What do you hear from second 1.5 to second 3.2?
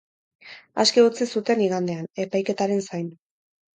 igandean, epaiketaren zain.